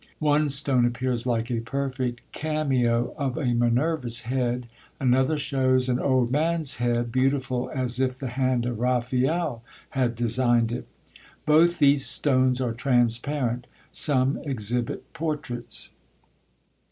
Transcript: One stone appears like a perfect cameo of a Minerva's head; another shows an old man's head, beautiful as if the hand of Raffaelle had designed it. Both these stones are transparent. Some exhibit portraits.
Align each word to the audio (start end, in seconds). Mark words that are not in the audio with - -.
One 0.17 0.49
stone 0.49 0.83
appears 0.87 1.27
like 1.27 1.51
a 1.51 1.59
perfect 1.59 2.21
cameo 2.31 3.13
of 3.19 3.37
a 3.37 3.53
Minerva's 3.53 4.21
head; 4.21 4.67
another 4.99 5.37
shows 5.37 5.89
an 5.89 5.99
old 5.99 6.31
man's 6.31 6.77
head, 6.77 7.11
beautiful 7.11 7.69
as 7.71 7.99
if 7.99 8.17
the 8.17 8.29
hand 8.29 8.65
of 8.65 8.79
Raffaelle 8.79 9.61
had 9.91 10.15
designed 10.15 10.71
it. 10.71 10.87
Both 11.45 11.77
these 11.77 12.07
stones 12.07 12.59
are 12.59 12.73
transparent. 12.73 13.67
Some 13.91 14.39
exhibit 14.43 15.13
portraits. 15.13 15.91